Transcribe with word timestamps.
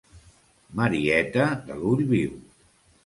Marieta 0.79 1.45
de 1.69 1.77
l'ull 1.83 2.03
viu. 2.15 2.35